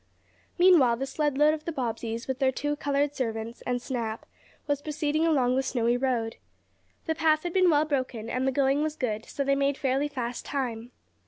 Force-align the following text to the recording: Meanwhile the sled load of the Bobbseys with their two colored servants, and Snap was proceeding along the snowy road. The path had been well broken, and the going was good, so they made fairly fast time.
Meanwhile 0.57 0.97
the 0.97 1.05
sled 1.05 1.37
load 1.37 1.53
of 1.53 1.65
the 1.65 1.71
Bobbseys 1.71 2.27
with 2.27 2.39
their 2.39 2.51
two 2.51 2.75
colored 2.75 3.13
servants, 3.13 3.61
and 3.67 3.79
Snap 3.79 4.25
was 4.65 4.81
proceeding 4.81 5.27
along 5.27 5.55
the 5.55 5.61
snowy 5.61 5.95
road. 5.95 6.37
The 7.05 7.13
path 7.13 7.43
had 7.43 7.53
been 7.53 7.69
well 7.69 7.85
broken, 7.85 8.27
and 8.27 8.47
the 8.47 8.51
going 8.51 8.81
was 8.81 8.95
good, 8.95 9.25
so 9.27 9.43
they 9.43 9.53
made 9.55 9.77
fairly 9.77 10.07
fast 10.07 10.43
time. 10.43 10.91